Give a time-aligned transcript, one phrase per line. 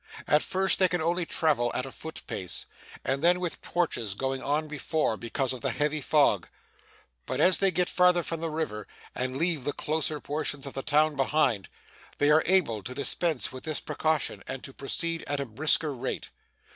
[0.25, 2.65] At first, they can only travel at a foot pace,
[3.05, 6.47] and then with torches going on before, because of the heavy fog.
[7.27, 10.81] But, as they get farther from the river, and leave the closer portions of the
[10.81, 11.69] town behind,
[12.17, 16.31] they are able to dispense with this precaution and to proceed at a brisker rate.